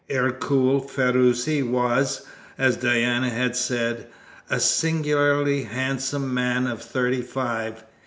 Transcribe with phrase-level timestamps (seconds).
[0.11, 2.23] Ercole Ferruci was,
[2.57, 4.07] as Diana had said,
[4.49, 7.83] a singularly handsome man of thirty five.